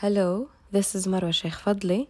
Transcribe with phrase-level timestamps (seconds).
[0.00, 2.08] Hello, this is Marwa Sheikh Fadli,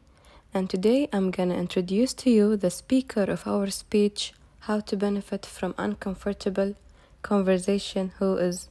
[0.54, 5.44] and today I'm gonna introduce to you the speaker of our speech, How to Benefit
[5.44, 6.76] from Uncomfortable
[7.22, 8.68] Conversation, who is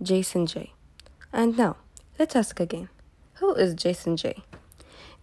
[0.00, 0.72] Jason Jay.
[1.30, 1.76] And now,
[2.18, 2.88] let's ask again
[3.34, 4.42] Who is Jason Jay?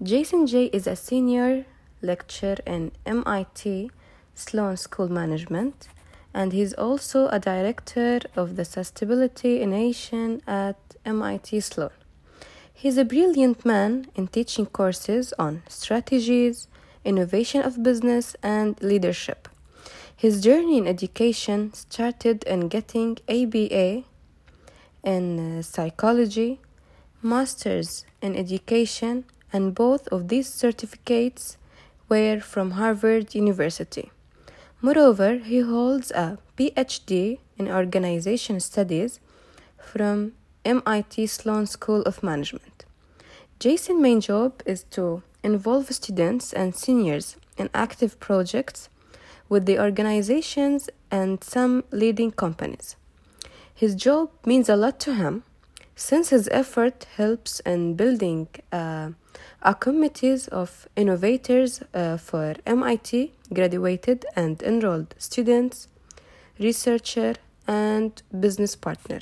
[0.03, 1.65] Jason Jay is a senior
[2.03, 3.89] lecturer in MIT
[4.35, 5.87] Sloan School Management,
[6.31, 11.89] and he's also a director of the Sustainability Innovation at MIT Sloan.
[12.81, 16.67] He's a brilliant man in teaching courses on strategies,
[17.05, 19.47] innovation of business, and leadership.
[20.15, 24.03] His journey in education started in getting ABA
[25.03, 26.59] in uh, psychology,
[27.21, 31.57] masters in education, and both of these certificates
[32.09, 34.09] were from Harvard University.
[34.81, 39.19] Moreover, he holds a PhD in organization studies
[39.77, 40.31] from
[40.65, 42.70] MIT Sloan School of Management.
[43.61, 48.89] Jason's main job is to involve students and seniors in active projects
[49.49, 52.95] with the organizations and some leading companies.
[53.75, 55.43] His job means a lot to him
[55.95, 59.11] since his effort helps in building uh,
[59.61, 65.87] a committees of innovators uh, for MIT graduated and enrolled students,
[66.57, 67.35] researcher,
[67.67, 69.19] and business partner.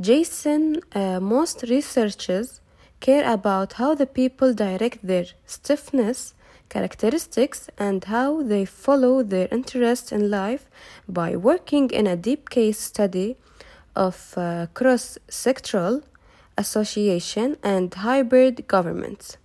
[0.00, 2.61] Jason, uh, most researchers
[3.02, 6.34] care about how the people direct their stiffness
[6.68, 10.64] characteristics and how they follow their interests in life
[11.06, 13.36] by working in a deep case study
[13.94, 16.02] of uh, cross sectoral
[16.56, 19.36] association and hybrid governments.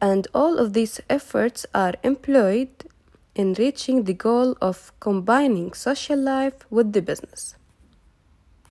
[0.00, 2.74] And all of these efforts are employed
[3.34, 7.56] in reaching the goal of combining social life with the business.